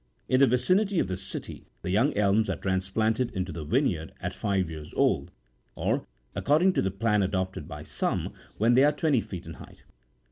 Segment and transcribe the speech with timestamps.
[0.27, 4.33] In the vicinity of the City, the young elms are transplanted into the vinejTard at
[4.33, 5.29] five years old,
[5.75, 9.83] or, according to the plan adopted by some, when they are twenty feet in height.